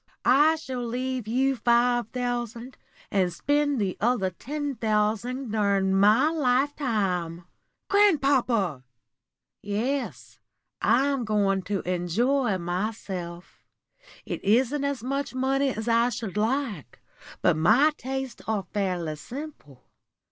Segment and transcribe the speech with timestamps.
[0.25, 2.75] I shall leave you five thousand,
[3.11, 7.43] and spend the other ten thousand during my lifetime."
[7.87, 8.83] "Grandpapa!"
[9.61, 10.39] "Yes,
[10.81, 13.63] I'm going to enjoy myself.
[14.25, 16.99] It isn't as much money as I should like,
[17.43, 19.83] but my tastes are fairly simple.